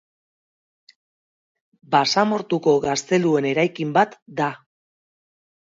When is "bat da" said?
3.99-4.49